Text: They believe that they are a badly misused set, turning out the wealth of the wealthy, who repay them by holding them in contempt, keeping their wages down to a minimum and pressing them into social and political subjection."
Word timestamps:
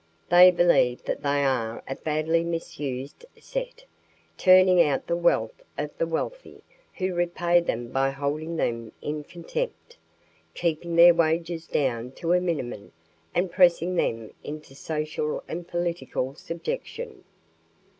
They 0.31 0.49
believe 0.49 1.03
that 1.05 1.21
they 1.21 1.43
are 1.45 1.83
a 1.87 1.93
badly 1.95 2.43
misused 2.43 3.23
set, 3.39 3.85
turning 4.35 4.81
out 4.81 5.05
the 5.05 5.15
wealth 5.15 5.61
of 5.77 5.95
the 5.99 6.07
wealthy, 6.07 6.63
who 6.95 7.13
repay 7.13 7.59
them 7.59 7.89
by 7.91 8.09
holding 8.09 8.55
them 8.55 8.93
in 9.03 9.23
contempt, 9.23 9.97
keeping 10.55 10.95
their 10.95 11.13
wages 11.13 11.67
down 11.67 12.13
to 12.13 12.33
a 12.33 12.41
minimum 12.41 12.93
and 13.35 13.51
pressing 13.51 13.93
them 13.95 14.31
into 14.43 14.73
social 14.73 15.43
and 15.47 15.67
political 15.67 16.33
subjection." 16.33 17.23